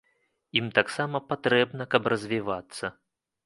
Ім 0.61 0.69
таксама 0.77 1.21
патрэбна, 1.33 1.89
каб 1.95 2.11
развівацца. 2.15 2.95